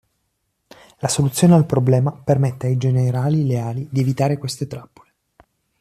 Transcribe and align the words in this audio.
La 0.97 1.07
soluzione 1.07 1.53
al 1.53 1.67
problema 1.67 2.11
permette 2.11 2.65
ai 2.65 2.77
generali 2.77 3.45
leali 3.45 3.87
di 3.91 3.99
evitare 4.01 4.39
queste 4.39 4.65
trappole. 4.65 5.13